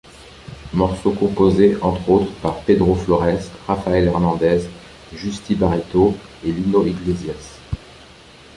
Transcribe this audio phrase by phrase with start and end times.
[0.73, 4.61] Morceaux composés entre autres par Pedro Flores, Rafael Hernandez,
[5.13, 7.59] Justi Barreto et Lino Iglesias.